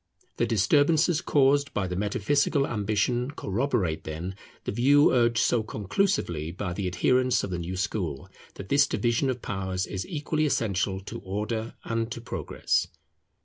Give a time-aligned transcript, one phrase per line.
[0.37, 6.87] The disturbances caused by metaphysical ambition corroborate, then, the view urged so conclusively by the
[6.87, 11.75] adherents of the new school, that this division of powers is equally essential to Order
[11.83, 12.87] and to Progress.